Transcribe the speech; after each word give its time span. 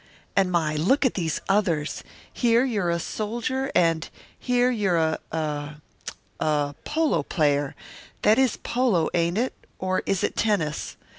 And 0.35 0.51
my, 0.51 0.75
look 0.75 1.05
at 1.05 1.13
these 1.13 1.41
others 1.47 2.03
here 2.33 2.65
you're 2.65 2.89
a 2.89 2.97
soldier, 2.99 3.71
and 3.75 4.09
here 4.39 4.71
you're 4.71 4.97
a 4.97 5.19
a 5.31 5.75
a 6.39 6.73
polo 6.85 7.21
player 7.21 7.75
that 8.23 8.39
is 8.39 8.57
polo, 8.57 9.09
ain't 9.13 9.37
it, 9.37 9.53
or 9.77 10.01
is 10.07 10.23
it 10.23 10.35
tennis? 10.35 10.97